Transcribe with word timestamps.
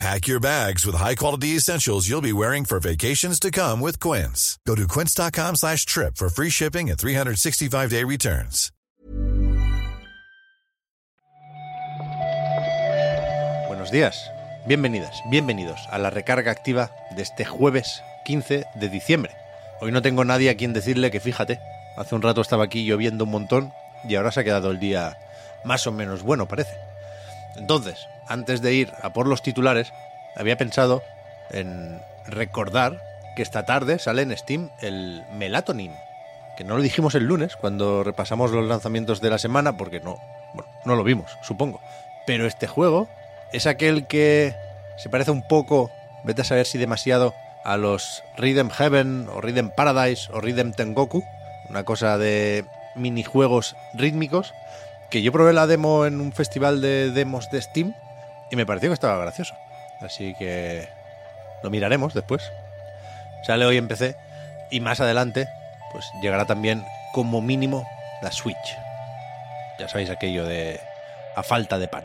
Pack 0.00 0.26
your 0.26 0.40
bags 0.40 0.84
with 0.84 0.96
high-quality 0.96 1.56
essentials 1.56 2.08
you'll 2.08 2.20
be 2.20 2.32
wearing 2.32 2.64
for 2.64 2.80
vacations 2.80 3.38
to 3.40 3.50
come 3.50 3.80
with 3.80 3.98
Quince. 4.00 4.58
Go 4.66 4.74
to 4.74 4.86
quince.com 4.86 5.56
slash 5.56 5.86
trip 5.86 6.16
for 6.16 6.28
free 6.28 6.50
shipping 6.50 6.90
and 6.90 6.98
365-day 6.98 8.04
returns. 8.04 8.70
Buenos 13.68 13.90
días, 13.90 14.16
bienvenidas, 14.66 15.16
bienvenidos 15.30 15.78
a 15.90 15.98
la 15.98 16.10
recarga 16.10 16.50
activa 16.50 16.90
de 17.16 17.22
este 17.22 17.44
jueves 17.44 18.02
15 18.24 18.64
de 18.74 18.88
diciembre. 18.88 19.32
Hoy 19.80 19.92
no 19.92 20.02
tengo 20.02 20.24
nadie 20.24 20.50
a 20.50 20.56
quien 20.56 20.72
decirle 20.72 21.10
que 21.10 21.20
fíjate, 21.20 21.60
hace 21.96 22.14
un 22.14 22.22
rato 22.22 22.40
estaba 22.40 22.64
aquí 22.64 22.84
lloviendo 22.84 23.24
un 23.24 23.30
montón 23.30 23.72
y 24.08 24.16
ahora 24.16 24.32
se 24.32 24.40
ha 24.40 24.44
quedado 24.44 24.70
el 24.70 24.80
día 24.80 25.16
más 25.64 25.86
o 25.86 25.92
menos 25.92 26.22
bueno, 26.22 26.46
parece. 26.48 26.76
Entonces, 27.56 28.06
antes 28.26 28.62
de 28.62 28.74
ir 28.74 28.92
a 29.02 29.12
por 29.12 29.26
los 29.26 29.42
titulares, 29.42 29.92
había 30.36 30.56
pensado 30.56 31.02
en 31.50 32.00
recordar 32.26 33.00
que 33.36 33.42
esta 33.42 33.64
tarde 33.64 33.98
sale 33.98 34.22
en 34.22 34.36
Steam 34.36 34.70
el 34.80 35.24
Melatonin, 35.32 35.92
que 36.56 36.64
no 36.64 36.76
lo 36.76 36.82
dijimos 36.82 37.14
el 37.14 37.24
lunes 37.24 37.56
cuando 37.56 38.04
repasamos 38.04 38.50
los 38.50 38.66
lanzamientos 38.66 39.20
de 39.20 39.30
la 39.30 39.38
semana, 39.38 39.76
porque 39.76 40.00
no, 40.00 40.18
bueno, 40.54 40.70
no 40.84 40.96
lo 40.96 41.04
vimos, 41.04 41.36
supongo. 41.42 41.80
Pero 42.26 42.46
este 42.46 42.66
juego 42.66 43.08
es 43.52 43.66
aquel 43.66 44.06
que 44.06 44.54
se 44.96 45.08
parece 45.08 45.30
un 45.30 45.46
poco, 45.46 45.90
vete 46.24 46.42
a 46.42 46.44
saber 46.44 46.66
si 46.66 46.78
demasiado, 46.78 47.34
a 47.64 47.76
los 47.76 48.22
Rhythm 48.36 48.68
Heaven 48.68 49.28
o 49.32 49.40
Rhythm 49.40 49.70
Paradise 49.70 50.30
o 50.32 50.40
Rhythm 50.40 50.72
Tengoku, 50.72 51.24
una 51.70 51.84
cosa 51.84 52.18
de 52.18 52.66
minijuegos 52.94 53.74
rítmicos, 53.94 54.52
que 55.10 55.22
yo 55.22 55.32
probé 55.32 55.52
la 55.52 55.66
demo 55.66 56.06
en 56.06 56.20
un 56.20 56.32
festival 56.32 56.80
de 56.80 57.10
demos 57.10 57.50
de 57.50 57.62
Steam 57.62 57.94
y 58.50 58.56
me 58.56 58.66
pareció 58.66 58.90
que 58.90 58.94
estaba 58.94 59.18
gracioso. 59.18 59.54
Así 60.00 60.34
que 60.34 60.88
lo 61.62 61.70
miraremos 61.70 62.14
después. 62.14 62.52
Sale 63.46 63.64
hoy 63.64 63.76
en 63.76 63.88
PC 63.88 64.16
y 64.70 64.80
más 64.80 65.00
adelante 65.00 65.48
pues 65.92 66.10
llegará 66.22 66.44
también 66.44 66.84
como 67.12 67.40
mínimo 67.40 67.86
la 68.22 68.32
Switch. 68.32 68.78
Ya 69.78 69.88
sabéis 69.88 70.10
aquello 70.10 70.44
de 70.44 70.80
a 71.36 71.42
falta 71.42 71.78
de 71.78 71.88
pan. 71.88 72.04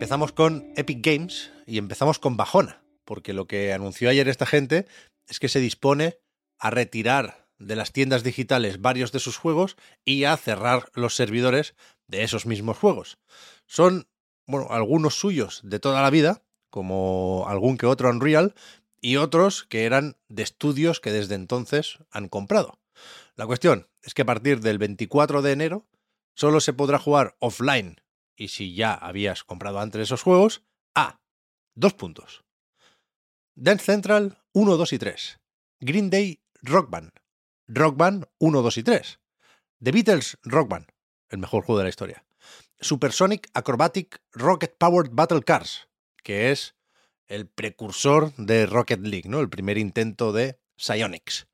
Empezamos 0.00 0.32
con 0.32 0.72
Epic 0.76 1.04
Games 1.04 1.52
y 1.66 1.76
empezamos 1.76 2.18
con 2.18 2.38
Bajona, 2.38 2.82
porque 3.04 3.34
lo 3.34 3.46
que 3.46 3.74
anunció 3.74 4.08
ayer 4.08 4.28
esta 4.28 4.46
gente 4.46 4.86
es 5.28 5.38
que 5.38 5.50
se 5.50 5.60
dispone 5.60 6.16
a 6.58 6.70
retirar 6.70 7.50
de 7.58 7.76
las 7.76 7.92
tiendas 7.92 8.22
digitales 8.22 8.80
varios 8.80 9.12
de 9.12 9.20
sus 9.20 9.36
juegos 9.36 9.76
y 10.06 10.24
a 10.24 10.38
cerrar 10.38 10.90
los 10.94 11.14
servidores 11.14 11.74
de 12.06 12.22
esos 12.22 12.46
mismos 12.46 12.78
juegos. 12.78 13.18
Son, 13.66 14.08
bueno, 14.46 14.68
algunos 14.70 15.16
suyos 15.16 15.60
de 15.64 15.80
toda 15.80 16.00
la 16.00 16.08
vida, 16.08 16.42
como 16.70 17.44
algún 17.46 17.76
que 17.76 17.84
otro 17.84 18.08
Unreal, 18.08 18.54
y 19.02 19.16
otros 19.16 19.64
que 19.64 19.84
eran 19.84 20.16
de 20.30 20.44
estudios 20.44 21.00
que 21.00 21.12
desde 21.12 21.34
entonces 21.34 21.98
han 22.10 22.30
comprado. 22.30 22.80
La 23.36 23.44
cuestión 23.44 23.86
es 24.00 24.14
que 24.14 24.22
a 24.22 24.26
partir 24.26 24.60
del 24.60 24.78
24 24.78 25.42
de 25.42 25.52
enero 25.52 25.86
solo 26.34 26.60
se 26.60 26.72
podrá 26.72 26.98
jugar 26.98 27.36
offline 27.38 28.00
y 28.40 28.48
si 28.48 28.74
ya 28.74 28.94
habías 28.94 29.44
comprado 29.44 29.80
antes 29.80 30.00
esos 30.00 30.22
juegos, 30.22 30.62
a 30.94 31.20
dos 31.74 31.92
puntos. 31.92 32.42
Dance 33.54 33.84
Central 33.84 34.38
1, 34.54 34.76
2 34.78 34.92
y 34.94 34.98
3. 34.98 35.40
Green 35.80 36.08
Day 36.08 36.40
Rock 36.62 36.88
Band. 36.88 37.12
Rock 37.68 37.98
Band 37.98 38.24
1, 38.38 38.62
2 38.62 38.78
y 38.78 38.82
3. 38.82 39.20
The 39.84 39.92
Beatles 39.92 40.38
Rock 40.42 40.70
Band, 40.70 40.86
el 41.28 41.38
mejor 41.38 41.64
juego 41.64 41.80
de 41.80 41.84
la 41.84 41.90
historia. 41.90 42.24
Supersonic 42.80 43.50
Acrobatic 43.52 44.22
Rocket 44.32 44.74
Powered 44.78 45.10
Battle 45.12 45.42
Cars, 45.42 45.90
que 46.22 46.50
es 46.50 46.74
el 47.28 47.46
precursor 47.46 48.34
de 48.36 48.64
Rocket 48.64 49.00
League, 49.00 49.28
¿no? 49.28 49.40
El 49.40 49.50
primer 49.50 49.76
intento 49.76 50.32
de 50.32 50.58
Psyonix. 50.78 51.46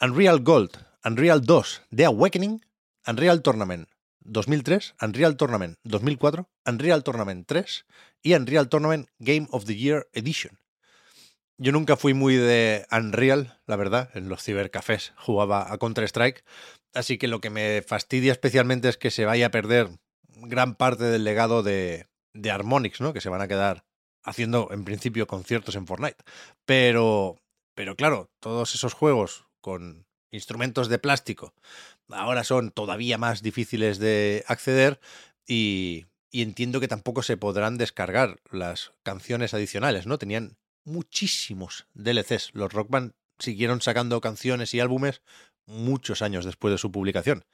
Unreal 0.00 0.42
Gold, 0.42 0.78
Unreal 1.04 1.42
2, 1.42 1.82
The 1.94 2.06
Awakening, 2.06 2.64
Unreal 3.06 3.42
Tournament 3.42 3.90
2003, 4.26 4.94
Unreal 5.00 5.36
Tournament 5.36 5.78
2004, 5.84 6.48
Unreal 6.66 7.02
Tournament 7.02 7.46
3 7.46 7.86
y 8.22 8.34
Unreal 8.34 8.68
Tournament 8.68 9.08
Game 9.18 9.48
of 9.50 9.64
the 9.64 9.76
Year 9.76 10.08
Edition. 10.12 10.58
Yo 11.58 11.72
nunca 11.72 11.96
fui 11.96 12.12
muy 12.12 12.36
de 12.36 12.86
Unreal, 12.90 13.58
la 13.66 13.76
verdad, 13.76 14.10
en 14.14 14.28
los 14.28 14.42
cibercafés 14.42 15.14
jugaba 15.16 15.72
a 15.72 15.78
Counter-Strike, 15.78 16.44
así 16.92 17.16
que 17.16 17.28
lo 17.28 17.40
que 17.40 17.50
me 17.50 17.82
fastidia 17.82 18.32
especialmente 18.32 18.88
es 18.88 18.98
que 18.98 19.10
se 19.10 19.24
vaya 19.24 19.46
a 19.46 19.50
perder 19.50 19.88
gran 20.28 20.74
parte 20.74 21.04
del 21.04 21.24
legado 21.24 21.62
de, 21.62 22.06
de 22.34 22.50
Harmonix, 22.50 23.00
¿no? 23.00 23.12
Que 23.12 23.20
se 23.22 23.30
van 23.30 23.40
a 23.40 23.48
quedar 23.48 23.84
haciendo 24.22 24.68
en 24.70 24.84
principio 24.84 25.26
conciertos 25.26 25.76
en 25.76 25.86
Fortnite. 25.86 26.22
Pero, 26.66 27.38
pero 27.74 27.96
claro, 27.96 28.30
todos 28.40 28.74
esos 28.74 28.92
juegos 28.92 29.46
con 29.60 30.05
instrumentos 30.36 30.88
de 30.88 31.00
plástico 31.00 31.52
ahora 32.10 32.44
son 32.44 32.70
todavía 32.70 33.18
más 33.18 33.42
difíciles 33.42 33.98
de 33.98 34.44
acceder 34.46 35.00
y, 35.46 36.06
entiendo 36.32 36.80
que 36.80 36.88
tampoco 36.88 37.22
se 37.22 37.36
podrán 37.36 37.78
descargar 37.78 38.40
las 38.50 38.92
canciones 39.02 39.54
adicionales, 39.54 40.06
¿no? 40.06 40.18
Tenían 40.18 40.56
muchísimos 40.84 41.86
DLCs. 41.94 42.50
Los 42.52 42.72
Rock 42.72 42.90
Band 42.90 43.12
siguieron 43.38 43.80
sacando 43.80 44.20
canciones 44.20 44.74
y 44.74 44.80
álbumes 44.80 45.22
muchos 45.66 46.22
años 46.22 46.44
después 46.44 46.72
de 46.72 46.78
su 46.78 46.92
publicación. 46.92 47.44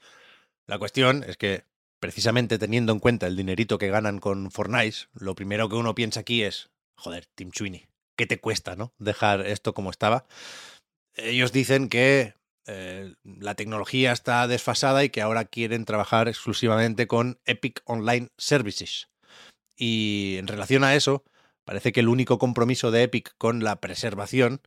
La 0.66 0.78
cuestión 0.78 1.24
es 1.26 1.36
que, 1.36 1.64
precisamente 2.00 2.58
teniendo 2.58 2.92
en 2.92 2.98
cuenta 2.98 3.26
el 3.26 3.36
dinerito 3.36 3.78
que 3.78 3.88
ganan 3.88 4.18
con 4.18 4.50
Fortnite, 4.50 5.08
lo 5.14 5.34
primero 5.34 5.68
que 5.68 5.76
uno 5.76 5.94
piensa 5.94 6.20
aquí 6.20 6.42
es, 6.42 6.70
joder, 6.96 7.26
Tim 7.34 7.50
Sweeney, 7.54 7.86
¿qué 8.16 8.26
te 8.26 8.40
cuesta, 8.40 8.76
no? 8.76 8.92
Dejar 8.98 9.46
esto 9.46 9.74
como 9.74 9.90
estaba. 9.90 10.26
Ellos 11.14 11.52
dicen 11.52 11.88
que 11.88 12.34
eh, 12.66 13.14
la 13.24 13.54
tecnología 13.54 14.12
está 14.12 14.46
desfasada 14.46 15.04
y 15.04 15.10
que 15.10 15.22
ahora 15.22 15.44
quieren 15.44 15.84
trabajar 15.84 16.28
exclusivamente 16.28 17.06
con 17.06 17.40
Epic 17.44 17.82
Online 17.84 18.28
Services. 18.36 19.08
Y 19.76 20.36
en 20.38 20.46
relación 20.46 20.84
a 20.84 20.94
eso, 20.94 21.24
parece 21.64 21.92
que 21.92 22.00
el 22.00 22.08
único 22.08 22.38
compromiso 22.38 22.90
de 22.90 23.02
Epic 23.02 23.34
con 23.38 23.64
la 23.64 23.80
preservación 23.80 24.60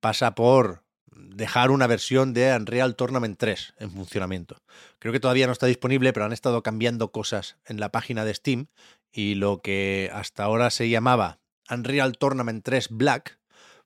pasa 0.00 0.34
por 0.34 0.82
dejar 1.14 1.70
una 1.70 1.86
versión 1.86 2.32
de 2.32 2.54
Unreal 2.56 2.96
Tournament 2.96 3.38
3 3.38 3.74
en 3.78 3.90
funcionamiento. 3.90 4.62
Creo 4.98 5.12
que 5.12 5.20
todavía 5.20 5.46
no 5.46 5.52
está 5.52 5.66
disponible, 5.66 6.12
pero 6.12 6.26
han 6.26 6.32
estado 6.32 6.62
cambiando 6.62 7.12
cosas 7.12 7.58
en 7.66 7.80
la 7.80 7.90
página 7.90 8.24
de 8.24 8.34
Steam 8.34 8.66
y 9.12 9.34
lo 9.34 9.60
que 9.60 10.10
hasta 10.12 10.44
ahora 10.44 10.70
se 10.70 10.88
llamaba 10.88 11.38
Unreal 11.70 12.16
Tournament 12.16 12.64
3 12.64 12.88
Black 12.90 13.38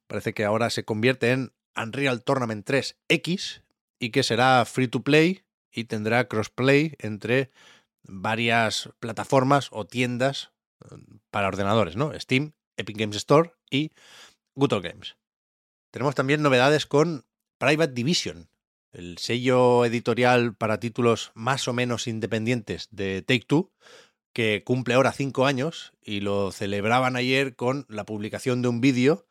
parece 0.06 0.34
que 0.34 0.44
ahora 0.44 0.71
se 0.71 0.84
convierte 0.84 1.33
en 1.33 1.53
Unreal 1.77 2.23
Tournament 2.23 2.69
3X 2.69 3.63
y 3.99 4.11
que 4.11 4.23
será 4.23 4.65
free 4.65 4.89
to 4.89 5.03
play 5.03 5.45
y 5.71 5.85
tendrá 5.85 6.29
crossplay 6.29 6.97
entre 6.99 7.51
varias 8.03 8.91
plataformas 8.99 9.69
o 9.73 9.85
tiendas 9.85 10.53
eh, 10.84 10.97
para 11.31 11.49
ordenadores, 11.49 11.97
¿no? 11.97 12.19
Steam, 12.19 12.53
Epic 12.77 12.97
Games 12.97 13.17
Store 13.17 13.53
y 13.71 13.93
Good 14.55 14.83
Games. 14.83 15.17
Tenemos 15.93 16.15
también 16.15 16.43
novedades 16.43 16.87
con 16.87 17.25
Private 17.59 17.93
Division, 17.93 18.49
el 18.93 19.19
sello 19.19 19.84
editorial 19.84 20.55
para 20.55 20.81
títulos 20.81 21.33
más 21.34 21.69
o 21.69 21.72
menos 21.72 22.07
independientes 22.07 22.89
de 22.91 23.22
Take 23.22 23.45
Two, 23.47 23.72
que 24.33 24.63
cumple 24.65 24.95
ahora 24.95 25.13
cinco 25.13 25.47
años 25.47 25.95
y 26.03 26.21
lo 26.21 26.53
celebraban 26.53 27.17
ayer 27.17 27.57
con 27.57 27.87
la 27.89 28.05
publicación 28.05 28.61
de 28.61 28.69
un 28.69 28.81
vídeo 28.83 29.27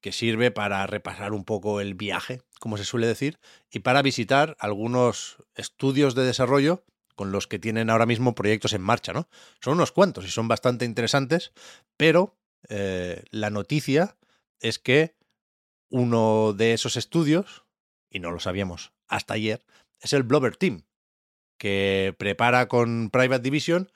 que 0.00 0.12
sirve 0.12 0.50
para 0.50 0.86
repasar 0.86 1.32
un 1.32 1.44
poco 1.44 1.80
el 1.80 1.94
viaje, 1.94 2.40
como 2.60 2.76
se 2.76 2.84
suele 2.84 3.06
decir, 3.06 3.38
y 3.70 3.80
para 3.80 4.02
visitar 4.02 4.56
algunos 4.60 5.38
estudios 5.54 6.14
de 6.14 6.24
desarrollo 6.24 6.84
con 7.14 7.32
los 7.32 7.48
que 7.48 7.58
tienen 7.58 7.90
ahora 7.90 8.06
mismo 8.06 8.34
proyectos 8.34 8.72
en 8.72 8.82
marcha, 8.82 9.12
¿no? 9.12 9.28
Son 9.60 9.74
unos 9.74 9.90
cuantos 9.90 10.24
y 10.24 10.30
son 10.30 10.46
bastante 10.46 10.84
interesantes, 10.84 11.52
pero 11.96 12.38
eh, 12.68 13.24
la 13.30 13.50
noticia 13.50 14.16
es 14.60 14.78
que 14.78 15.16
uno 15.90 16.52
de 16.52 16.74
esos 16.74 16.96
estudios, 16.96 17.64
y 18.08 18.20
no 18.20 18.30
lo 18.30 18.38
sabíamos 18.38 18.92
hasta 19.08 19.34
ayer, 19.34 19.64
es 20.00 20.12
el 20.12 20.22
Blobber 20.22 20.56
Team, 20.56 20.84
que 21.58 22.14
prepara 22.18 22.68
con 22.68 23.10
Private 23.10 23.42
Division 23.42 23.90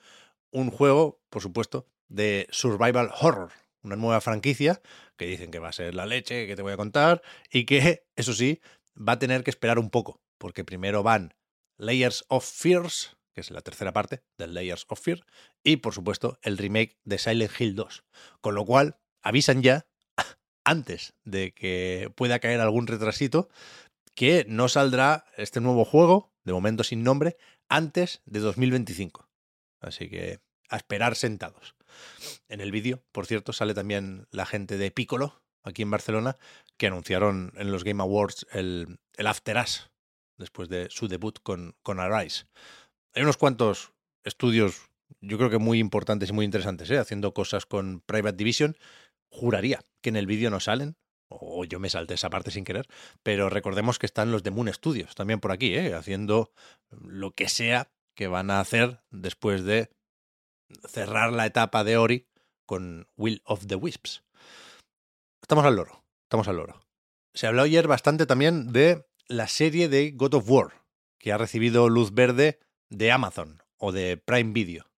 un 0.51 0.69
juego, 0.69 1.21
por 1.29 1.41
supuesto, 1.41 1.87
de 2.09 2.47
survival 2.51 3.09
horror, 3.19 3.51
una 3.83 3.95
nueva 3.95 4.21
franquicia 4.21 4.81
que 5.17 5.25
dicen 5.25 5.51
que 5.51 5.59
va 5.59 5.69
a 5.69 5.73
ser 5.73 5.93
la 5.93 6.05
leche, 6.05 6.47
que 6.47 6.55
te 6.55 6.61
voy 6.61 6.73
a 6.73 6.77
contar, 6.77 7.21
y 7.51 7.65
que, 7.65 8.05
eso 8.15 8.33
sí, 8.33 8.61
va 8.97 9.13
a 9.13 9.19
tener 9.19 9.43
que 9.43 9.51
esperar 9.51 9.79
un 9.79 9.89
poco, 9.89 10.21
porque 10.37 10.63
primero 10.63 11.03
van 11.03 11.33
Layers 11.77 12.25
of 12.27 12.45
Fears, 12.45 13.17
que 13.33 13.41
es 13.41 13.51
la 13.51 13.61
tercera 13.61 13.93
parte 13.93 14.23
del 14.37 14.53
Layers 14.53 14.85
of 14.89 14.99
Fear, 14.99 15.25
y 15.63 15.77
por 15.77 15.93
supuesto 15.93 16.37
el 16.41 16.57
remake 16.57 16.97
de 17.03 17.17
Silent 17.17 17.51
Hill 17.59 17.75
2. 17.75 18.03
Con 18.41 18.55
lo 18.55 18.65
cual, 18.65 18.99
avisan 19.21 19.61
ya, 19.61 19.87
antes 20.63 21.13
de 21.23 21.53
que 21.53 22.11
pueda 22.15 22.39
caer 22.39 22.59
algún 22.61 22.87
retrasito, 22.87 23.49
que 24.15 24.45
no 24.47 24.69
saldrá 24.69 25.25
este 25.37 25.59
nuevo 25.59 25.85
juego, 25.85 26.31
de 26.43 26.53
momento 26.53 26.83
sin 26.83 27.03
nombre, 27.03 27.37
antes 27.69 28.21
de 28.25 28.39
2025. 28.39 29.27
Así 29.81 30.09
que 30.09 30.39
a 30.69 30.77
esperar 30.77 31.15
sentados. 31.15 31.75
En 32.47 32.61
el 32.61 32.71
vídeo, 32.71 33.03
por 33.11 33.25
cierto, 33.25 33.53
sale 33.53 33.73
también 33.73 34.27
la 34.31 34.45
gente 34.45 34.77
de 34.77 34.91
Piccolo, 34.91 35.43
aquí 35.63 35.81
en 35.81 35.91
Barcelona, 35.91 36.37
que 36.77 36.87
anunciaron 36.87 37.53
en 37.55 37.71
los 37.71 37.83
Game 37.83 38.01
Awards 38.01 38.45
el, 38.51 38.99
el 39.15 39.27
After 39.27 39.57
Us, 39.57 39.91
después 40.37 40.69
de 40.69 40.87
su 40.89 41.07
debut 41.07 41.39
con, 41.41 41.75
con 41.83 41.99
Arise. 41.99 42.45
Hay 43.13 43.23
unos 43.23 43.37
cuantos 43.37 43.93
estudios, 44.23 44.89
yo 45.21 45.37
creo 45.37 45.49
que 45.49 45.57
muy 45.59 45.79
importantes 45.79 46.29
y 46.29 46.33
muy 46.33 46.45
interesantes, 46.45 46.89
¿eh? 46.91 46.97
haciendo 46.97 47.33
cosas 47.33 47.65
con 47.65 48.01
Private 48.01 48.37
Division. 48.37 48.77
Juraría 49.29 49.81
que 50.01 50.09
en 50.09 50.15
el 50.15 50.27
vídeo 50.27 50.49
no 50.49 50.59
salen, 50.59 50.95
o 51.29 51.65
yo 51.65 51.79
me 51.79 51.89
salté 51.89 52.13
esa 52.15 52.29
parte 52.29 52.51
sin 52.51 52.63
querer, 52.63 52.87
pero 53.23 53.49
recordemos 53.49 53.99
que 53.99 54.05
están 54.05 54.31
los 54.31 54.43
de 54.43 54.51
Moon 54.51 54.71
Studios 54.71 55.15
también 55.15 55.39
por 55.39 55.51
aquí, 55.51 55.73
¿eh? 55.75 55.93
haciendo 55.93 56.51
lo 56.91 57.31
que 57.31 57.49
sea 57.49 57.91
que 58.15 58.27
van 58.27 58.51
a 58.51 58.59
hacer 58.59 59.01
después 59.09 59.63
de 59.63 59.89
cerrar 60.87 61.31
la 61.33 61.45
etapa 61.45 61.83
de 61.83 61.97
Ori 61.97 62.27
con 62.65 63.07
Will 63.17 63.41
of 63.45 63.67
the 63.67 63.75
Wisps. 63.75 64.23
Estamos 65.41 65.65
al 65.65 65.75
loro, 65.75 66.03
estamos 66.23 66.47
al 66.47 66.57
loro. 66.57 66.81
Se 67.33 67.47
habló 67.47 67.63
ayer 67.63 67.87
bastante 67.87 68.25
también 68.25 68.71
de 68.71 69.05
la 69.27 69.47
serie 69.47 69.89
de 69.89 70.11
God 70.11 70.35
of 70.35 70.49
War, 70.49 70.85
que 71.19 71.31
ha 71.31 71.37
recibido 71.37 71.89
luz 71.89 72.13
verde 72.13 72.59
de 72.89 73.11
Amazon 73.11 73.61
o 73.77 73.91
de 73.91 74.17
Prime 74.17 74.53
Video. 74.53 74.91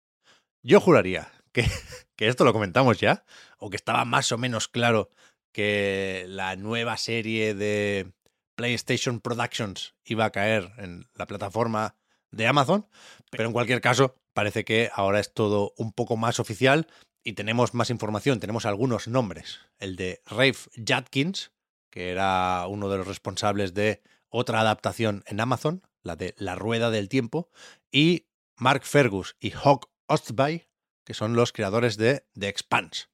Yo 0.62 0.81
juraría 0.81 1.32
que, 1.52 1.64
que 2.16 2.28
esto 2.28 2.44
lo 2.44 2.52
comentamos 2.52 2.99
ya, 2.99 3.25
o 3.58 3.70
que 3.70 3.76
estaba 3.76 4.05
más 4.05 4.32
o 4.32 4.38
menos 4.38 4.69
claro 4.69 5.11
que 5.52 6.25
la 6.28 6.56
nueva 6.56 6.96
serie 6.96 7.55
de 7.55 8.12
PlayStation 8.56 9.20
Productions 9.20 9.94
iba 10.05 10.25
a 10.25 10.31
caer 10.31 10.72
en 10.78 11.08
la 11.14 11.26
plataforma 11.26 11.96
de 12.35 12.47
Amazon, 12.47 12.87
pero 13.31 13.45
en 13.45 13.53
cualquier 13.53 13.81
caso 13.81 14.17
parece 14.33 14.65
que 14.65 14.91
ahora 14.93 15.21
es 15.21 15.33
todo 15.33 15.73
un 15.77 15.93
poco 15.93 16.17
más 16.17 16.41
oficial 16.41 16.89
y 17.23 17.33
tenemos 17.33 17.75
más 17.75 17.91
información, 17.91 18.41
tenemos 18.41 18.67
algunos 18.67 19.09
nombres. 19.09 19.61
El 19.79 19.97
de 19.97 20.23
Rafe 20.27 20.71
Jadkins, 20.77 21.53
que 21.91 22.11
era 22.11 22.67
uno 22.69 22.89
de 22.89 22.99
los 22.99 23.07
responsables 23.07 23.73
de 23.73 24.03
otra 24.29 24.61
adaptación 24.61 25.23
en 25.27 25.41
Amazon, 25.41 25.83
la 26.03 26.17
de 26.17 26.35
La 26.37 26.55
Rueda 26.55 26.91
del 26.91 27.09
Tiempo, 27.09 27.51
y 27.91 28.27
Mark 28.57 28.85
Fergus 28.85 29.37
y 29.41 29.53
Hawk 29.53 29.89
Ostby, 30.07 30.67
que 31.05 31.15
son 31.15 31.35
los 31.35 31.53
creadores 31.53 31.97
de 31.97 32.27
The 32.39 32.49
Expanse. 32.49 33.07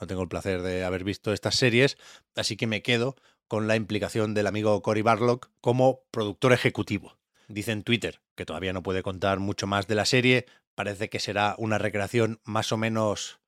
No 0.00 0.06
tengo 0.06 0.22
el 0.22 0.28
placer 0.28 0.62
de 0.62 0.84
haber 0.84 1.04
visto 1.04 1.32
estas 1.32 1.56
series, 1.56 1.96
así 2.34 2.56
que 2.56 2.66
me 2.66 2.82
quedo 2.82 3.16
con 3.48 3.68
la 3.68 3.76
implicación 3.76 4.34
del 4.34 4.46
amigo 4.46 4.82
Cory 4.82 5.02
Barlock 5.02 5.50
como 5.60 6.02
productor 6.10 6.52
ejecutivo. 6.52 7.16
Dice 7.48 7.72
en 7.72 7.82
Twitter 7.82 8.20
que 8.34 8.44
todavía 8.44 8.72
no 8.72 8.82
puede 8.82 9.02
contar 9.02 9.38
mucho 9.38 9.66
más 9.66 9.86
de 9.86 9.94
la 9.94 10.04
serie, 10.04 10.46
parece 10.74 11.08
que 11.08 11.20
será 11.20 11.54
una 11.58 11.78
recreación 11.78 12.40
más 12.44 12.72
o 12.72 12.76
menos 12.76 13.40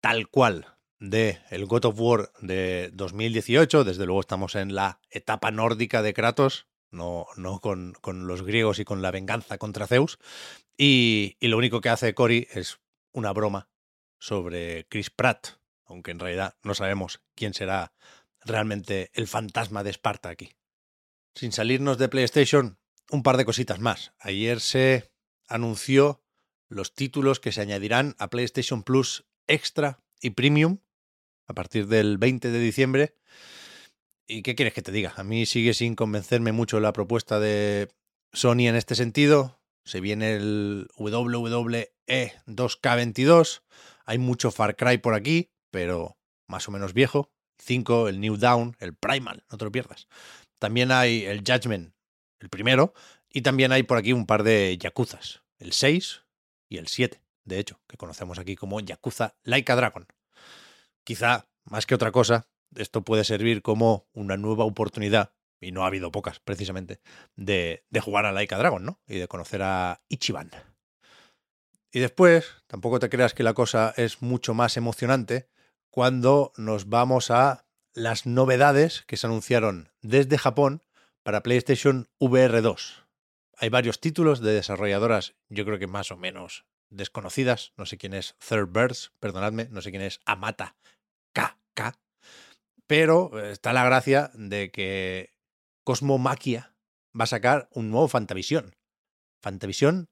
tal 0.00 0.28
cual 0.28 0.66
de 0.98 1.38
el 1.50 1.66
God 1.66 1.86
of 1.86 2.00
War 2.00 2.32
de 2.40 2.90
2018, 2.92 3.84
desde 3.84 4.06
luego 4.06 4.20
estamos 4.20 4.54
en 4.54 4.74
la 4.74 5.00
etapa 5.10 5.50
nórdica 5.50 6.02
de 6.02 6.14
Kratos, 6.14 6.68
no, 6.90 7.26
no 7.36 7.60
con, 7.60 7.94
con 8.00 8.26
los 8.26 8.42
griegos 8.42 8.78
y 8.78 8.84
con 8.84 9.02
la 9.02 9.10
venganza 9.10 9.58
contra 9.58 9.86
Zeus, 9.86 10.18
y, 10.76 11.36
y 11.40 11.48
lo 11.48 11.56
único 11.58 11.80
que 11.80 11.88
hace 11.88 12.14
Cory 12.14 12.48
es 12.52 12.80
una 13.12 13.32
broma 13.32 13.68
sobre 14.18 14.86
Chris 14.88 15.10
Pratt, 15.10 15.58
aunque 15.86 16.10
en 16.10 16.18
realidad 16.18 16.56
no 16.62 16.74
sabemos 16.74 17.22
quién 17.34 17.54
será 17.54 17.92
realmente 18.44 19.10
el 19.14 19.26
fantasma 19.26 19.82
de 19.82 19.90
Esparta 19.90 20.28
aquí. 20.28 20.52
Sin 21.34 21.52
salirnos 21.52 21.98
de 21.98 22.08
PlayStation, 22.08 22.78
un 23.10 23.22
par 23.22 23.36
de 23.36 23.44
cositas 23.44 23.80
más. 23.80 24.12
Ayer 24.18 24.60
se 24.60 25.10
anunció 25.46 26.22
los 26.68 26.94
títulos 26.94 27.40
que 27.40 27.52
se 27.52 27.60
añadirán 27.60 28.14
a 28.18 28.30
PlayStation 28.30 28.82
Plus 28.82 29.26
Extra 29.46 30.00
y 30.20 30.30
Premium 30.30 30.78
a 31.46 31.54
partir 31.54 31.88
del 31.88 32.18
20 32.18 32.50
de 32.50 32.58
diciembre. 32.60 33.16
¿Y 34.26 34.42
qué 34.42 34.54
quieres 34.54 34.72
que 34.74 34.82
te 34.82 34.92
diga? 34.92 35.12
A 35.16 35.24
mí 35.24 35.44
sigue 35.46 35.74
sin 35.74 35.96
convencerme 35.96 36.52
mucho 36.52 36.78
la 36.78 36.92
propuesta 36.92 37.40
de 37.40 37.88
Sony 38.32 38.68
en 38.68 38.76
este 38.76 38.94
sentido. 38.94 39.60
Se 39.84 40.00
viene 40.00 40.36
el 40.36 40.86
WWE 40.96 41.92
2K22. 42.06 43.62
Hay 44.06 44.18
mucho 44.18 44.52
Far 44.52 44.76
Cry 44.76 44.98
por 44.98 45.14
aquí, 45.14 45.50
pero 45.70 46.16
más 46.46 46.68
o 46.68 46.70
menos 46.70 46.94
viejo. 46.94 47.32
5, 47.58 48.08
el 48.08 48.20
New 48.20 48.36
Down, 48.36 48.76
el 48.78 48.94
Primal, 48.94 49.44
no 49.50 49.58
te 49.58 49.64
lo 49.64 49.72
pierdas. 49.72 50.06
También 50.58 50.92
hay 50.92 51.24
el 51.24 51.40
Judgment, 51.40 51.94
el 52.40 52.48
primero, 52.48 52.94
y 53.28 53.42
también 53.42 53.72
hay 53.72 53.82
por 53.82 53.98
aquí 53.98 54.12
un 54.12 54.26
par 54.26 54.42
de 54.42 54.76
Yakuzas, 54.78 55.42
el 55.58 55.72
6 55.72 56.22
y 56.68 56.78
el 56.78 56.88
7, 56.88 57.22
de 57.44 57.58
hecho, 57.58 57.80
que 57.86 57.96
conocemos 57.96 58.38
aquí 58.38 58.56
como 58.56 58.80
Yakuza 58.80 59.36
Laika 59.42 59.76
Dragon. 59.76 60.06
Quizá, 61.04 61.48
más 61.64 61.86
que 61.86 61.94
otra 61.94 62.12
cosa, 62.12 62.48
esto 62.74 63.02
puede 63.02 63.24
servir 63.24 63.62
como 63.62 64.08
una 64.12 64.36
nueva 64.36 64.64
oportunidad, 64.64 65.32
y 65.60 65.72
no 65.72 65.84
ha 65.84 65.88
habido 65.88 66.10
pocas 66.10 66.40
precisamente, 66.40 67.00
de, 67.36 67.84
de 67.90 68.00
jugar 68.00 68.26
a 68.26 68.32
Laika 68.32 68.58
Dragon, 68.58 68.84
¿no? 68.84 69.00
Y 69.06 69.18
de 69.18 69.28
conocer 69.28 69.62
a 69.62 70.02
Ichiban. 70.08 70.50
Y 71.92 72.00
después, 72.00 72.54
tampoco 72.66 73.00
te 73.00 73.10
creas 73.10 73.34
que 73.34 73.42
la 73.42 73.54
cosa 73.54 73.92
es 73.96 74.22
mucho 74.22 74.54
más 74.54 74.76
emocionante 74.76 75.48
cuando 75.90 76.52
nos 76.56 76.88
vamos 76.88 77.30
a 77.30 77.66
las 77.92 78.26
novedades 78.26 79.02
que 79.06 79.16
se 79.16 79.26
anunciaron 79.26 79.90
desde 80.00 80.38
Japón 80.38 80.82
para 81.22 81.42
PlayStation 81.42 82.08
VR 82.18 82.60
2. 82.60 83.06
Hay 83.56 83.68
varios 83.68 84.00
títulos 84.00 84.40
de 84.40 84.52
desarrolladoras, 84.52 85.34
yo 85.48 85.64
creo 85.64 85.78
que 85.78 85.86
más 85.86 86.10
o 86.10 86.16
menos 86.16 86.64
desconocidas. 86.88 87.72
No 87.76 87.86
sé 87.86 87.98
quién 87.98 88.14
es 88.14 88.36
Third 88.38 88.68
Birds, 88.72 89.12
perdonadme, 89.20 89.68
no 89.70 89.82
sé 89.82 89.90
quién 89.90 90.02
es 90.02 90.20
Amata 90.24 90.76
KK. 91.32 91.98
Pero 92.86 93.38
eh, 93.38 93.52
está 93.52 93.72
la 93.72 93.84
gracia 93.84 94.30
de 94.34 94.70
que 94.70 95.34
Cosmo 95.84 96.18
Maquia 96.18 96.74
va 97.18 97.24
a 97.24 97.28
sacar 97.28 97.68
un 97.72 97.90
nuevo 97.90 98.08
Fantavision. 98.08 98.74
Fantavision 99.42 100.08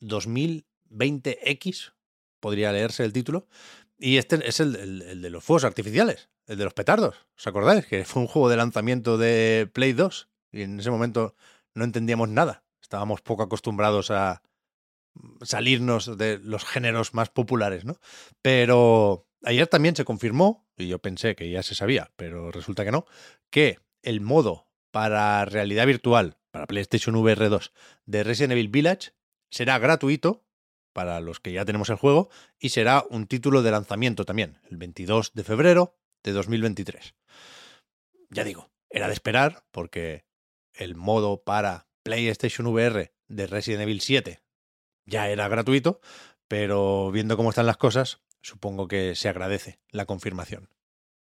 2020X, 0.00 1.92
podría 2.40 2.72
leerse 2.72 3.04
el 3.04 3.12
título. 3.12 3.46
Y 3.98 4.16
este 4.16 4.48
es 4.48 4.60
el, 4.60 5.20
de 5.20 5.30
los 5.30 5.44
fuegos 5.44 5.64
artificiales, 5.64 6.30
el 6.46 6.56
de 6.56 6.64
los 6.64 6.72
petardos. 6.72 7.26
¿Os 7.36 7.46
acordáis? 7.46 7.84
Que 7.86 8.06
fue 8.06 8.22
un 8.22 8.28
juego 8.28 8.48
de 8.48 8.56
lanzamiento 8.56 9.18
de 9.18 9.68
Play 9.72 9.92
2 9.92 10.29
y 10.52 10.62
en 10.62 10.78
ese 10.80 10.90
momento 10.90 11.34
no 11.74 11.84
entendíamos 11.84 12.28
nada. 12.28 12.64
Estábamos 12.80 13.20
poco 13.20 13.42
acostumbrados 13.42 14.10
a 14.10 14.42
salirnos 15.42 16.18
de 16.18 16.38
los 16.38 16.64
géneros 16.64 17.14
más 17.14 17.30
populares, 17.30 17.84
¿no? 17.84 17.98
Pero 18.42 19.26
ayer 19.44 19.66
también 19.66 19.96
se 19.96 20.04
confirmó, 20.04 20.66
y 20.76 20.88
yo 20.88 20.98
pensé 20.98 21.34
que 21.34 21.50
ya 21.50 21.62
se 21.62 21.74
sabía, 21.74 22.12
pero 22.16 22.50
resulta 22.50 22.84
que 22.84 22.92
no, 22.92 23.06
que 23.50 23.78
el 24.02 24.20
modo 24.20 24.68
para 24.90 25.44
realidad 25.44 25.86
virtual, 25.86 26.38
para 26.50 26.66
PlayStation 26.66 27.14
VR 27.16 27.48
2 27.48 27.72
de 28.06 28.24
Resident 28.24 28.52
Evil 28.52 28.68
Village 28.68 29.12
será 29.50 29.78
gratuito 29.78 30.44
para 30.92 31.20
los 31.20 31.38
que 31.38 31.52
ya 31.52 31.64
tenemos 31.64 31.90
el 31.90 31.96
juego 31.96 32.28
y 32.58 32.70
será 32.70 33.04
un 33.08 33.26
título 33.26 33.62
de 33.62 33.70
lanzamiento 33.70 34.24
también, 34.24 34.58
el 34.68 34.76
22 34.76 35.32
de 35.34 35.44
febrero 35.44 35.96
de 36.22 36.32
2023. 36.32 37.14
Ya 38.30 38.44
digo, 38.44 38.70
era 38.88 39.06
de 39.06 39.12
esperar 39.12 39.64
porque 39.70 40.24
el 40.74 40.94
modo 40.94 41.42
para 41.42 41.86
PlayStation 42.02 42.66
VR 42.66 43.12
de 43.28 43.46
Resident 43.46 43.82
Evil 43.82 44.00
7 44.00 44.42
ya 45.06 45.28
era 45.28 45.48
gratuito, 45.48 46.00
pero 46.48 47.10
viendo 47.10 47.36
cómo 47.36 47.50
están 47.50 47.66
las 47.66 47.76
cosas, 47.76 48.20
supongo 48.42 48.88
que 48.88 49.14
se 49.14 49.28
agradece 49.28 49.80
la 49.90 50.06
confirmación. 50.06 50.68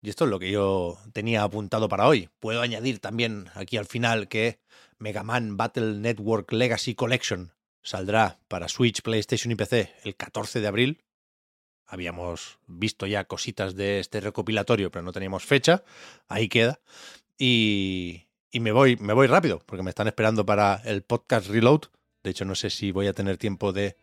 Y 0.01 0.09
esto 0.09 0.25
es 0.25 0.31
lo 0.31 0.39
que 0.39 0.51
yo 0.51 0.97
tenía 1.13 1.43
apuntado 1.43 1.87
para 1.87 2.07
hoy. 2.07 2.29
Puedo 2.39 2.61
añadir 2.61 2.99
también 2.99 3.49
aquí 3.53 3.77
al 3.77 3.85
final 3.85 4.27
que 4.27 4.59
Mega 4.97 5.23
Man 5.23 5.57
Battle 5.57 5.95
Network 5.95 6.51
Legacy 6.51 6.95
Collection 6.95 7.53
saldrá 7.83 8.39
para 8.47 8.67
Switch, 8.67 9.01
PlayStation 9.01 9.51
y 9.51 9.55
PC 9.55 9.93
el 10.03 10.15
14 10.15 10.59
de 10.59 10.67
abril. 10.67 11.03
Habíamos 11.85 12.57
visto 12.67 13.05
ya 13.05 13.25
cositas 13.25 13.75
de 13.75 13.99
este 13.99 14.21
recopilatorio, 14.21 14.91
pero 14.91 15.03
no 15.03 15.11
teníamos 15.11 15.45
fecha. 15.45 15.83
Ahí 16.27 16.47
queda. 16.47 16.79
Y, 17.37 18.27
y 18.51 18.59
me 18.59 18.71
voy, 18.71 18.97
me 18.97 19.13
voy 19.13 19.27
rápido, 19.27 19.61
porque 19.65 19.83
me 19.83 19.89
están 19.89 20.07
esperando 20.07 20.45
para 20.45 20.81
el 20.85 21.03
podcast 21.03 21.47
Reload, 21.47 21.81
De 22.23 22.31
hecho, 22.31 22.45
no 22.45 22.55
sé 22.55 22.69
si 22.69 22.91
voy 22.91 23.07
a 23.07 23.13
tener 23.13 23.37
tiempo 23.37 23.73
de 23.73 23.97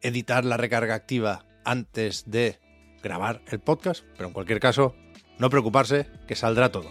editar 0.00 0.44
la 0.44 0.56
recarga 0.56 0.94
activa 0.94 1.44
antes 1.64 2.30
de 2.30 2.58
grabar 3.02 3.42
el 3.48 3.60
podcast, 3.60 4.04
pero 4.16 4.28
en 4.28 4.32
cualquier 4.32 4.60
caso, 4.60 4.94
no 5.38 5.50
preocuparse, 5.50 6.06
que 6.26 6.36
saldrá 6.36 6.70
todo. 6.70 6.90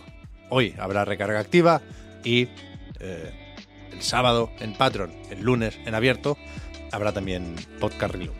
Hoy 0.49 0.75
habrá 0.79 1.05
recarga 1.05 1.39
activa 1.39 1.81
y 2.23 2.47
eh, 2.99 3.55
el 3.91 4.01
sábado 4.01 4.51
en 4.59 4.73
Patreon, 4.73 5.11
el 5.29 5.41
lunes 5.41 5.77
en 5.85 5.95
abierto, 5.95 6.37
habrá 6.91 7.13
también 7.13 7.55
podcast 7.79 8.13
reload. 8.13 8.35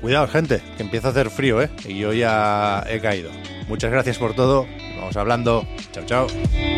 Cuidado, 0.00 0.28
gente, 0.28 0.62
que 0.76 0.82
empieza 0.82 1.08
a 1.08 1.10
hacer 1.10 1.30
frío, 1.30 1.60
¿eh? 1.60 1.70
Y 1.84 1.98
yo 1.98 2.12
ya 2.12 2.84
he 2.88 3.00
caído. 3.00 3.30
Muchas 3.68 3.90
gracias 3.90 4.18
por 4.18 4.34
todo. 4.34 4.66
Vamos 4.96 5.16
hablando. 5.16 5.66
Chao, 5.92 6.04
chao. 6.06 6.77